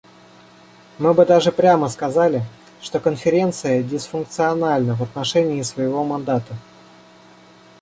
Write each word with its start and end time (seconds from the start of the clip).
Мы 0.97 1.13
бы 1.13 1.27
даже 1.27 1.51
прямо 1.51 1.87
сказали, 1.87 2.41
что 2.81 2.99
Конференция 2.99 3.83
дисфункциональна 3.83 4.95
в 4.95 5.03
отношении 5.03 5.61
своего 5.61 6.03
мандата. 6.03 6.55